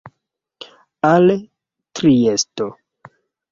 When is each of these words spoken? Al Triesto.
Al 1.09 1.27
Triesto. 1.93 2.69